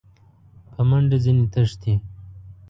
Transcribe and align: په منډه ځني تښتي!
په 0.71 0.81
منډه 0.89 1.17
ځني 1.23 1.45
تښتي! 1.53 1.93